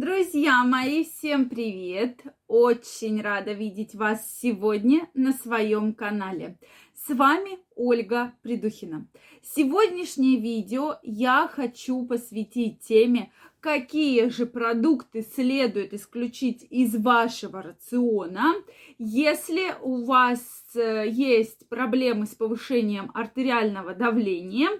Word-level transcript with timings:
Друзья 0.00 0.62
мои, 0.62 1.02
всем 1.02 1.48
привет! 1.48 2.22
Очень 2.46 3.20
рада 3.20 3.52
видеть 3.52 3.96
вас 3.96 4.38
сегодня 4.40 5.08
на 5.12 5.32
своем 5.32 5.92
канале. 5.92 6.56
С 6.94 7.12
вами 7.12 7.58
Ольга 7.74 8.32
Придухина. 8.42 9.08
Сегодняшнее 9.42 10.38
видео 10.38 11.00
я 11.02 11.50
хочу 11.52 12.06
посвятить 12.06 12.78
теме, 12.78 13.32
какие 13.58 14.28
же 14.28 14.46
продукты 14.46 15.26
следует 15.34 15.92
исключить 15.92 16.64
из 16.70 16.94
вашего 16.94 17.60
рациона, 17.60 18.54
если 18.98 19.74
у 19.82 20.04
вас 20.04 20.40
э, 20.76 21.08
есть 21.08 21.68
проблемы 21.68 22.26
с 22.26 22.36
повышением 22.36 23.10
артериального 23.14 23.96
давления 23.96 24.70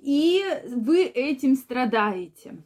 и 0.00 0.42
вы 0.74 1.04
этим 1.04 1.54
страдаете 1.54 2.56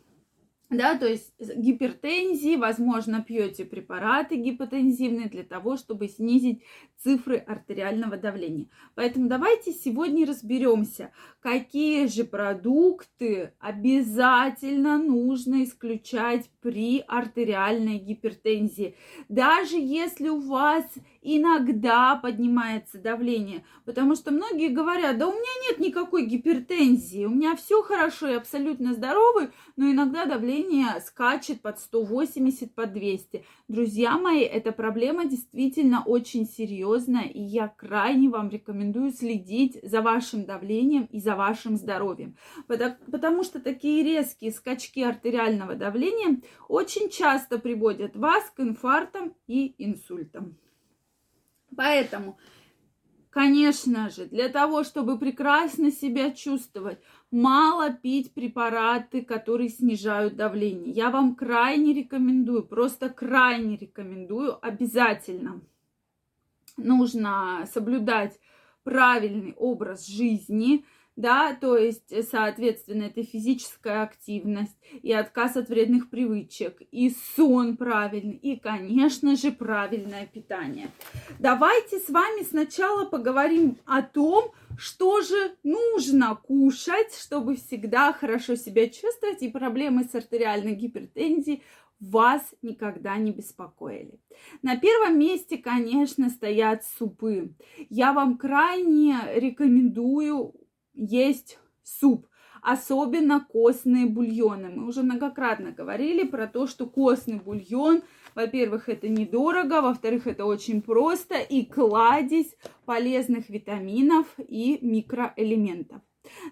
да, 0.70 0.96
то 0.96 1.08
есть 1.08 1.34
гипертензии, 1.40 2.54
возможно, 2.54 3.22
пьете 3.22 3.64
препараты 3.64 4.36
гипотензивные 4.36 5.28
для 5.28 5.42
того, 5.42 5.76
чтобы 5.76 6.06
снизить 6.06 6.62
цифры 6.96 7.38
артериального 7.38 8.16
давления. 8.16 8.68
Поэтому 8.94 9.28
давайте 9.28 9.72
сегодня 9.72 10.24
разберемся, 10.26 11.10
какие 11.40 12.06
же 12.06 12.22
продукты 12.22 13.52
обязательно 13.58 14.96
нужно 14.98 15.64
исключать 15.64 16.48
при 16.60 17.02
артериальной 17.08 17.98
гипертензии. 17.98 18.94
Даже 19.28 19.76
если 19.76 20.28
у 20.28 20.38
вас 20.38 20.84
иногда 21.20 22.14
поднимается 22.14 22.98
давление, 22.98 23.64
потому 23.84 24.14
что 24.14 24.30
многие 24.30 24.68
говорят, 24.68 25.18
да 25.18 25.26
у 25.26 25.32
меня 25.32 25.68
нет 25.68 25.80
никакой 25.80 26.26
гипертензии, 26.26 27.24
у 27.24 27.30
меня 27.30 27.56
все 27.56 27.82
хорошо, 27.82 28.28
я 28.28 28.36
абсолютно 28.36 28.94
здоровый, 28.94 29.48
но 29.76 29.90
иногда 29.90 30.26
давление 30.26 30.59
скачет 31.00 31.62
под 31.62 31.78
180, 31.78 32.74
под 32.74 32.92
200. 32.92 33.44
Друзья 33.68 34.18
мои, 34.18 34.40
эта 34.40 34.72
проблема 34.72 35.24
действительно 35.24 36.02
очень 36.04 36.46
серьезная, 36.46 37.24
и 37.24 37.40
я 37.40 37.68
крайне 37.68 38.28
вам 38.28 38.50
рекомендую 38.50 39.12
следить 39.12 39.78
за 39.82 40.02
вашим 40.02 40.44
давлением 40.44 41.04
и 41.04 41.20
за 41.20 41.36
вашим 41.36 41.76
здоровьем, 41.76 42.36
потому 42.66 43.44
что 43.44 43.60
такие 43.60 44.02
резкие 44.02 44.52
скачки 44.52 45.00
артериального 45.00 45.74
давления 45.74 46.40
очень 46.68 47.10
часто 47.10 47.58
приводят 47.58 48.16
вас 48.16 48.44
к 48.54 48.60
инфарктам 48.60 49.34
и 49.46 49.74
инсультам. 49.78 50.56
Поэтому, 51.76 52.36
конечно 53.30 54.10
же, 54.10 54.26
для 54.26 54.48
того, 54.48 54.84
чтобы 54.84 55.18
прекрасно 55.18 55.90
себя 55.90 56.30
чувствовать, 56.30 56.98
мало 57.30 57.90
пить 57.92 58.34
препараты, 58.34 59.22
которые 59.22 59.68
снижают 59.68 60.36
давление. 60.36 60.92
Я 60.92 61.10
вам 61.10 61.34
крайне 61.34 61.94
рекомендую, 61.94 62.64
просто 62.64 63.08
крайне 63.08 63.76
рекомендую 63.76 64.58
обязательно. 64.64 65.60
Нужно 66.76 67.66
соблюдать 67.72 68.38
правильный 68.84 69.54
образ 69.56 70.06
жизни– 70.06 70.84
да, 71.20 71.54
то 71.54 71.76
есть, 71.76 72.10
э, 72.10 72.22
соответственно, 72.22 73.04
это 73.04 73.22
физическая 73.22 74.02
активность 74.02 74.76
и 75.02 75.12
отказ 75.12 75.56
от 75.56 75.68
вредных 75.68 76.08
привычек, 76.08 76.80
и 76.90 77.14
сон 77.36 77.76
правильный, 77.76 78.36
и, 78.36 78.56
конечно 78.56 79.36
же, 79.36 79.52
правильное 79.52 80.26
питание. 80.26 80.88
Давайте 81.38 81.98
с 81.98 82.08
вами 82.08 82.42
сначала 82.42 83.04
поговорим 83.04 83.76
о 83.84 84.00
том, 84.02 84.52
что 84.78 85.20
же 85.20 85.56
нужно 85.62 86.34
кушать, 86.36 87.14
чтобы 87.14 87.56
всегда 87.56 88.12
хорошо 88.14 88.56
себя 88.56 88.88
чувствовать, 88.88 89.42
и 89.42 89.50
проблемы 89.50 90.04
с 90.04 90.14
артериальной 90.14 90.74
гипертензией 90.74 91.62
вас 92.00 92.54
никогда 92.62 93.18
не 93.18 93.30
беспокоили. 93.30 94.18
На 94.62 94.78
первом 94.78 95.18
месте, 95.18 95.58
конечно, 95.58 96.30
стоят 96.30 96.82
супы. 96.98 97.52
Я 97.90 98.14
вам 98.14 98.38
крайне 98.38 99.18
рекомендую 99.34 100.54
есть 100.94 101.58
суп, 101.82 102.26
особенно 102.62 103.40
костные 103.40 104.06
бульоны. 104.06 104.70
Мы 104.70 104.86
уже 104.86 105.02
многократно 105.02 105.72
говорили 105.72 106.24
про 106.24 106.46
то, 106.46 106.66
что 106.66 106.86
костный 106.86 107.38
бульон, 107.38 108.02
во-первых, 108.34 108.88
это 108.88 109.08
недорого, 109.08 109.80
во-вторых, 109.80 110.26
это 110.26 110.44
очень 110.44 110.82
просто 110.82 111.38
и 111.38 111.64
кладезь 111.64 112.56
полезных 112.84 113.48
витаминов 113.48 114.26
и 114.38 114.78
микроэлементов. 114.82 116.02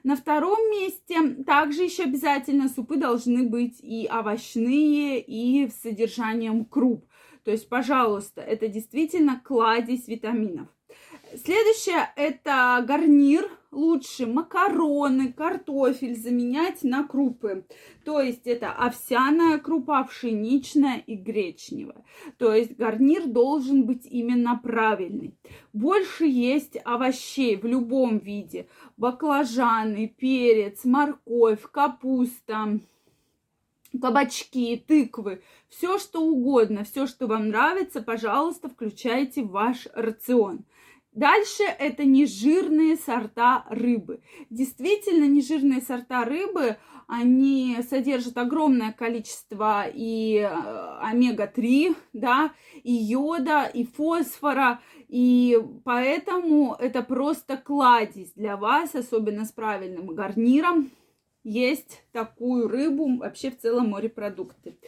На 0.02 0.16
втором 0.16 0.58
месте 0.70 1.44
также 1.44 1.84
еще 1.84 2.04
обязательно 2.04 2.68
супы 2.68 2.96
должны 2.96 3.48
быть 3.48 3.78
и 3.80 4.08
овощные, 4.10 5.20
и 5.20 5.68
с 5.68 5.82
содержанием 5.82 6.64
круп. 6.64 7.04
То 7.44 7.50
есть, 7.50 7.68
пожалуйста, 7.68 8.40
это 8.40 8.68
действительно 8.68 9.40
кладезь 9.44 10.08
витаминов. 10.08 10.68
Следующее 11.36 12.10
это 12.16 12.82
гарнир. 12.86 13.50
Лучше 13.70 14.26
макароны, 14.26 15.30
картофель 15.30 16.16
заменять 16.16 16.82
на 16.84 17.06
крупы. 17.06 17.66
То 18.02 18.18
есть 18.18 18.46
это 18.46 18.72
овсяная 18.72 19.58
крупа, 19.58 20.02
пшеничная 20.04 21.02
и 21.06 21.16
гречневая. 21.16 22.02
То 22.38 22.54
есть 22.54 22.76
гарнир 22.76 23.26
должен 23.26 23.84
быть 23.84 24.06
именно 24.06 24.58
правильный. 24.62 25.34
Больше 25.74 26.24
есть 26.24 26.78
овощей 26.82 27.56
в 27.56 27.66
любом 27.66 28.16
виде. 28.16 28.68
Баклажаны, 28.96 30.14
перец, 30.16 30.84
морковь, 30.84 31.70
капуста, 31.70 32.80
кабачки, 34.00 34.82
тыквы, 34.86 35.42
все 35.68 35.98
что 35.98 36.22
угодно, 36.22 36.84
все, 36.84 37.06
что 37.06 37.26
вам 37.26 37.48
нравится, 37.48 38.02
пожалуйста, 38.02 38.68
включайте 38.68 39.42
в 39.42 39.50
ваш 39.50 39.88
рацион. 39.94 40.64
Дальше 41.12 41.62
это 41.64 42.04
нежирные 42.04 42.96
сорта 42.96 43.64
рыбы. 43.70 44.20
Действительно, 44.50 45.24
нежирные 45.24 45.80
сорта 45.80 46.24
рыбы, 46.24 46.76
они 47.06 47.78
содержат 47.88 48.36
огромное 48.36 48.92
количество 48.92 49.86
и 49.88 50.36
э, 50.36 50.48
омега-3, 51.00 51.96
да, 52.12 52.52
и 52.84 52.92
йода, 52.92 53.64
и 53.64 53.84
фосфора, 53.84 54.80
и 55.08 55.58
поэтому 55.84 56.76
это 56.78 57.02
просто 57.02 57.56
кладезь 57.56 58.32
для 58.34 58.58
вас, 58.58 58.94
особенно 58.94 59.46
с 59.46 59.52
правильным 59.52 60.08
гарниром, 60.08 60.90
есть 61.48 62.02
такую 62.12 62.68
рыбу, 62.68 63.16
вообще 63.16 63.50
в 63.50 63.58
целом 63.58 63.90
морепродукты. 63.90 64.78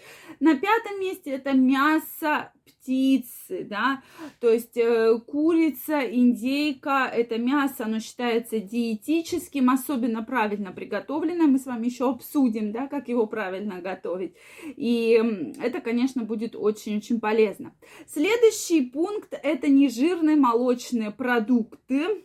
На 0.41 0.55
пятом 0.55 1.01
месте 1.01 1.31
это 1.31 1.53
мясо 1.53 2.53
птицы, 2.65 3.65
да, 3.65 4.03
то 4.41 4.51
есть 4.51 4.77
э, 4.77 5.19
курица, 5.27 6.01
индейка, 6.01 7.11
это 7.13 7.39
мясо, 7.39 7.85
оно 7.85 8.01
считается 8.01 8.59
диетическим, 8.59 9.71
особенно 9.71 10.23
правильно 10.23 10.73
приготовленное, 10.73 11.47
мы 11.47 11.59
с 11.59 11.67
вами 11.67 11.87
еще 11.87 12.09
обсудим, 12.09 12.73
да, 12.73 12.87
как 12.87 13.09
его 13.09 13.27
правильно 13.27 13.81
готовить, 13.81 14.35
и 14.65 15.21
это, 15.61 15.81
конечно, 15.81 16.25
будет 16.25 16.57
очень-очень 16.57 17.21
полезно. 17.21 17.75
Следующий 18.07 18.83
пункт 18.83 19.39
это 19.43 19.69
нежирные 19.69 20.37
молочные 20.37 21.11
продукты, 21.11 22.25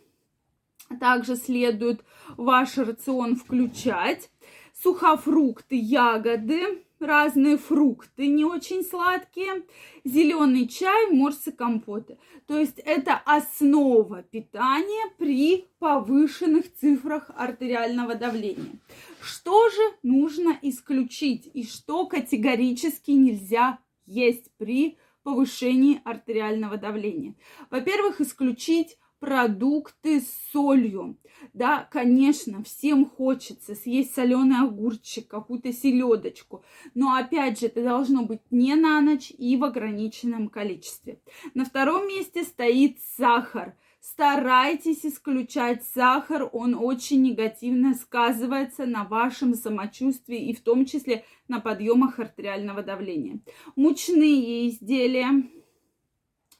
также 1.00 1.36
следует 1.36 2.04
ваш 2.36 2.78
рацион 2.78 3.36
включать 3.36 4.30
сухофрукты, 4.74 5.76
ягоды, 5.76 6.82
разные 6.98 7.58
фрукты 7.58 8.26
не 8.28 8.44
очень 8.44 8.82
сладкие, 8.82 9.64
зеленый 10.04 10.68
чай, 10.68 11.10
морсы, 11.10 11.52
компоты. 11.52 12.18
То 12.46 12.58
есть 12.58 12.78
это 12.78 13.20
основа 13.24 14.22
питания 14.22 15.10
при 15.18 15.66
повышенных 15.78 16.72
цифрах 16.74 17.30
артериального 17.36 18.14
давления. 18.14 18.78
Что 19.20 19.68
же 19.70 19.82
нужно 20.02 20.58
исключить 20.62 21.50
и 21.52 21.64
что 21.64 22.06
категорически 22.06 23.10
нельзя 23.10 23.78
есть 24.06 24.50
при 24.56 24.98
повышении 25.22 26.00
артериального 26.04 26.76
давления? 26.76 27.34
Во-первых, 27.70 28.20
исключить 28.20 28.96
продукты 29.18 30.20
с 30.20 30.28
солью. 30.52 31.18
Да, 31.52 31.88
конечно, 31.90 32.62
всем 32.62 33.08
хочется 33.08 33.74
съесть 33.74 34.14
соленый 34.14 34.60
огурчик, 34.60 35.28
какую-то 35.28 35.72
селедочку. 35.72 36.64
Но 36.94 37.14
опять 37.14 37.60
же, 37.60 37.66
это 37.66 37.82
должно 37.82 38.24
быть 38.24 38.42
не 38.50 38.74
на 38.74 39.00
ночь 39.00 39.32
и 39.36 39.56
в 39.56 39.64
ограниченном 39.64 40.48
количестве. 40.48 41.20
На 41.54 41.64
втором 41.64 42.08
месте 42.08 42.42
стоит 42.44 42.98
сахар. 43.16 43.76
Старайтесь 44.00 45.04
исключать 45.04 45.84
сахар, 45.84 46.48
он 46.52 46.76
очень 46.76 47.22
негативно 47.22 47.94
сказывается 47.94 48.86
на 48.86 49.02
вашем 49.02 49.54
самочувствии 49.54 50.48
и 50.48 50.54
в 50.54 50.60
том 50.60 50.86
числе 50.86 51.24
на 51.48 51.58
подъемах 51.58 52.20
артериального 52.20 52.84
давления. 52.84 53.40
Мучные 53.74 54.68
изделия, 54.68 55.42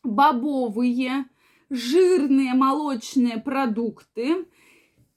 бобовые, 0.03 1.27
жирные 1.71 2.55
молочные 2.55 3.39
продукты. 3.39 4.47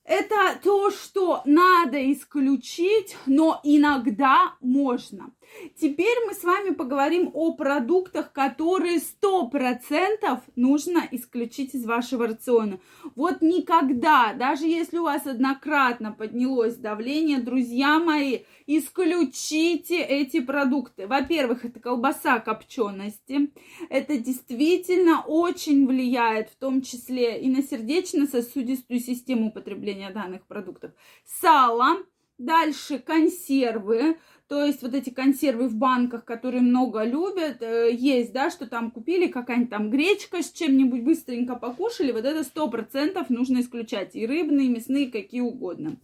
Это 0.09 0.59
то, 0.63 0.89
что 0.89 1.43
надо 1.45 2.11
исключить, 2.11 3.15
но 3.27 3.61
иногда 3.63 4.55
можно. 4.59 5.31
Теперь 5.79 6.17
мы 6.25 6.33
с 6.33 6.43
вами 6.43 6.73
поговорим 6.73 7.31
о 7.33 7.53
продуктах, 7.53 8.31
которые 8.31 8.99
100% 8.99 10.41
нужно 10.55 11.07
исключить 11.11 11.73
из 11.73 11.85
вашего 11.85 12.27
рациона. 12.27 12.79
Вот 13.15 13.41
никогда, 13.41 14.33
даже 14.33 14.65
если 14.65 14.97
у 14.97 15.03
вас 15.03 15.25
однократно 15.25 16.11
поднялось 16.11 16.75
давление, 16.75 17.39
друзья 17.39 17.99
мои, 17.99 18.39
исключите 18.67 20.01
эти 20.01 20.39
продукты. 20.39 21.07
Во-первых, 21.07 21.65
это 21.65 21.79
колбаса 21.79 22.39
копчености. 22.39 23.51
Это 23.89 24.17
действительно 24.17 25.23
очень 25.25 25.87
влияет, 25.87 26.49
в 26.49 26.55
том 26.55 26.81
числе 26.81 27.41
и 27.41 27.49
на 27.49 27.63
сердечно-сосудистую 27.63 28.99
систему 28.99 29.51
употребления 29.99 30.09
данных 30.11 30.45
продуктов. 30.47 30.91
Сало, 31.25 31.97
дальше 32.37 32.99
консервы, 32.99 34.17
то 34.47 34.63
есть 34.63 34.81
вот 34.81 34.95
эти 34.95 35.09
консервы 35.09 35.67
в 35.67 35.75
банках, 35.75 36.25
которые 36.25 36.61
много 36.61 37.03
любят, 37.03 37.61
э, 37.61 37.91
есть, 37.93 38.31
да, 38.33 38.49
что 38.49 38.65
там 38.65 38.91
купили, 38.91 39.27
какая-нибудь 39.27 39.69
там 39.69 39.89
гречка 39.89 40.41
с 40.41 40.51
чем-нибудь 40.51 41.03
быстренько 41.03 41.55
покушали, 41.55 42.11
вот 42.11 42.25
это 42.25 42.43
сто 42.43 42.67
процентов 42.69 43.29
нужно 43.29 43.59
исключать. 43.59 44.15
И 44.15 44.25
рыбные, 44.25 44.67
и 44.67 44.69
мясные, 44.69 45.11
какие 45.11 45.41
угодно. 45.41 45.97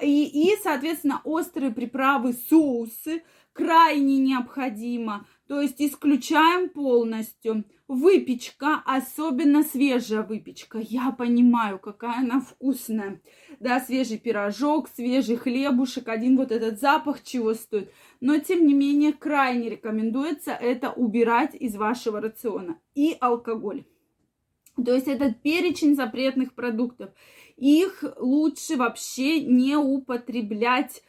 И, 0.00 0.24
и, 0.24 0.56
соответственно, 0.62 1.20
острые 1.24 1.70
приправы, 1.70 2.32
соусы 2.32 3.22
крайне 3.52 4.18
необходимо. 4.18 5.26
То 5.52 5.60
есть 5.60 5.82
исключаем 5.82 6.70
полностью. 6.70 7.64
Выпечка, 7.86 8.82
особенно 8.86 9.62
свежая 9.62 10.22
выпечка. 10.22 10.78
Я 10.78 11.10
понимаю, 11.10 11.78
какая 11.78 12.20
она 12.20 12.40
вкусная. 12.40 13.20
Да, 13.60 13.78
свежий 13.78 14.16
пирожок, 14.16 14.88
свежий 14.88 15.36
хлебушек, 15.36 16.08
один 16.08 16.38
вот 16.38 16.52
этот 16.52 16.80
запах 16.80 17.22
чего 17.22 17.52
стоит. 17.52 17.92
Но, 18.22 18.38
тем 18.38 18.66
не 18.66 18.72
менее, 18.72 19.12
крайне 19.12 19.68
рекомендуется 19.68 20.52
это 20.52 20.90
убирать 20.90 21.54
из 21.54 21.76
вашего 21.76 22.22
рациона. 22.22 22.78
И 22.94 23.14
алкоголь. 23.20 23.84
То 24.82 24.94
есть 24.94 25.06
этот 25.06 25.42
перечень 25.42 25.96
запретных 25.96 26.54
продуктов. 26.54 27.10
Их 27.58 28.02
лучше 28.16 28.76
вообще 28.76 29.44
не 29.44 29.76
употреблять 29.76 31.02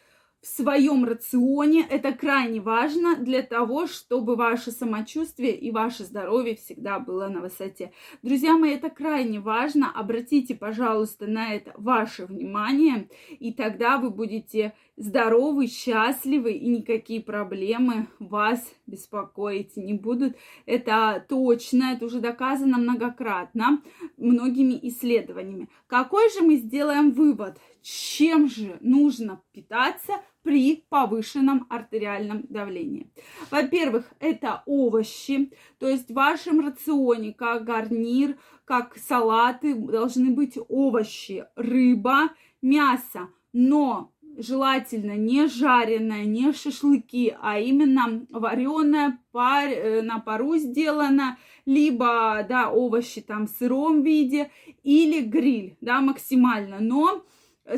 в 0.43 0.47
своем 0.47 1.05
рационе. 1.05 1.87
Это 1.89 2.11
крайне 2.11 2.59
важно 2.59 3.15
для 3.15 3.41
того, 3.41 3.87
чтобы 3.87 4.35
ваше 4.35 4.71
самочувствие 4.71 5.55
и 5.55 5.71
ваше 5.71 6.03
здоровье 6.03 6.55
всегда 6.55 6.99
было 6.99 7.29
на 7.29 7.39
высоте. 7.39 7.93
Друзья 8.23 8.57
мои, 8.57 8.73
это 8.73 8.89
крайне 8.89 9.39
важно. 9.39 9.89
Обратите, 9.89 10.53
пожалуйста, 10.53 11.27
на 11.27 11.53
это 11.53 11.71
ваше 11.77 12.25
внимание, 12.25 13.07
и 13.39 13.53
тогда 13.53 13.97
вы 13.97 14.09
будете 14.09 14.73
здоровы, 14.97 15.67
счастливы, 15.67 16.51
и 16.51 16.67
никакие 16.67 17.21
проблемы 17.21 18.07
вас 18.19 18.61
беспокоить 18.85 19.77
не 19.77 19.93
будут. 19.93 20.35
Это 20.65 21.25
точно, 21.29 21.93
это 21.93 22.05
уже 22.05 22.19
доказано 22.19 22.77
многократно 22.77 23.81
многими 24.17 24.77
исследованиями. 24.89 25.69
Какой 25.87 26.29
же 26.31 26.41
мы 26.41 26.57
сделаем 26.57 27.11
вывод? 27.11 27.57
Чем 27.81 28.49
же 28.49 28.77
нужно 28.81 29.41
питаться 29.51 30.13
при 30.43 30.85
повышенном 30.89 31.65
артериальном 31.69 32.43
давлении. 32.49 33.09
Во-первых, 33.49 34.05
это 34.19 34.61
овощи, 34.65 35.51
то 35.79 35.87
есть 35.87 36.09
в 36.09 36.13
вашем 36.13 36.59
рационе 36.59 37.33
как 37.33 37.63
гарнир, 37.63 38.37
как 38.65 38.97
салаты 38.97 39.73
должны 39.73 40.31
быть 40.31 40.57
овощи, 40.67 41.45
рыба, 41.55 42.29
мясо, 42.61 43.29
но 43.53 44.13
желательно 44.37 45.15
не 45.15 45.47
жареное, 45.47 46.25
не 46.25 46.51
шашлыки, 46.53 47.35
а 47.39 47.59
именно 47.59 48.25
вареное, 48.29 49.19
пар, 49.31 49.69
э, 49.69 50.01
на 50.01 50.19
пару 50.19 50.57
сделано, 50.57 51.37
либо, 51.65 52.45
да, 52.47 52.69
овощи 52.69 53.21
там 53.21 53.47
в 53.47 53.51
сыром 53.51 54.01
виде, 54.01 54.51
или 54.83 55.21
гриль, 55.21 55.77
да, 55.81 56.01
максимально, 56.01 56.79
но 56.79 57.23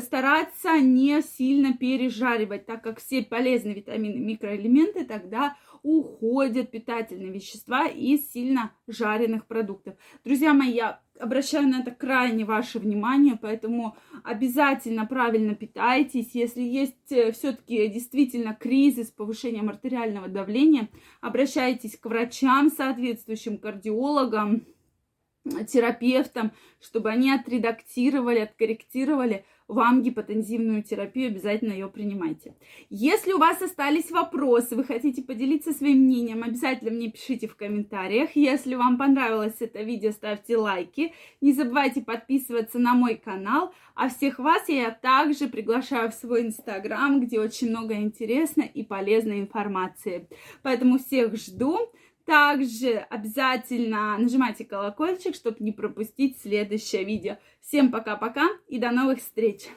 стараться 0.00 0.78
не 0.80 1.22
сильно 1.22 1.74
пережаривать, 1.74 2.66
так 2.66 2.82
как 2.82 3.00
все 3.00 3.22
полезные 3.22 3.74
витамины, 3.74 4.18
микроэлементы 4.18 5.04
тогда 5.04 5.56
уходят 5.82 6.72
питательные 6.72 7.30
вещества 7.30 7.86
из 7.86 8.32
сильно 8.32 8.72
жареных 8.88 9.46
продуктов. 9.46 9.94
Друзья 10.24 10.52
мои, 10.52 10.72
я 10.72 11.00
обращаю 11.20 11.68
на 11.68 11.80
это 11.80 11.92
крайне 11.92 12.44
ваше 12.44 12.80
внимание, 12.80 13.38
поэтому 13.40 13.96
обязательно 14.24 15.06
правильно 15.06 15.54
питайтесь. 15.54 16.34
Если 16.34 16.62
есть 16.62 17.12
э, 17.12 17.30
все-таки 17.30 17.86
действительно 17.88 18.54
кризис 18.54 19.08
с 19.08 19.12
повышением 19.12 19.68
артериального 19.68 20.26
давления, 20.26 20.88
обращайтесь 21.20 21.96
к 21.96 22.06
врачам, 22.06 22.68
соответствующим 22.68 23.58
кардиологам, 23.58 24.66
терапевтам, 25.68 26.52
чтобы 26.80 27.10
они 27.10 27.30
отредактировали, 27.30 28.40
откорректировали 28.40 29.44
вам 29.68 30.02
гипотензивную 30.02 30.82
терапию, 30.82 31.28
обязательно 31.28 31.72
ее 31.72 31.88
принимайте. 31.88 32.54
Если 32.88 33.32
у 33.32 33.38
вас 33.38 33.60
остались 33.60 34.10
вопросы, 34.10 34.76
вы 34.76 34.84
хотите 34.84 35.22
поделиться 35.22 35.72
своим 35.72 36.04
мнением, 36.04 36.44
обязательно 36.44 36.92
мне 36.92 37.10
пишите 37.10 37.48
в 37.48 37.56
комментариях. 37.56 38.30
Если 38.34 38.74
вам 38.74 38.96
понравилось 38.96 39.56
это 39.60 39.82
видео, 39.82 40.12
ставьте 40.12 40.56
лайки. 40.56 41.12
Не 41.40 41.52
забывайте 41.52 42.02
подписываться 42.02 42.78
на 42.78 42.94
мой 42.94 43.16
канал. 43.16 43.72
А 43.94 44.08
всех 44.08 44.38
вас 44.38 44.68
я 44.68 44.90
также 44.90 45.48
приглашаю 45.48 46.10
в 46.10 46.14
свой 46.14 46.42
инстаграм, 46.42 47.20
где 47.20 47.40
очень 47.40 47.70
много 47.70 47.94
интересной 47.94 48.66
и 48.66 48.82
полезной 48.82 49.40
информации. 49.40 50.28
Поэтому 50.62 50.98
всех 50.98 51.36
жду. 51.36 51.90
Также 52.26 53.06
обязательно 53.08 54.18
нажимайте 54.18 54.64
колокольчик, 54.64 55.36
чтобы 55.36 55.58
не 55.60 55.70
пропустить 55.70 56.40
следующее 56.42 57.04
видео. 57.04 57.36
Всем 57.60 57.92
пока-пока 57.92 58.48
и 58.66 58.78
до 58.78 58.90
новых 58.90 59.20
встреч! 59.20 59.68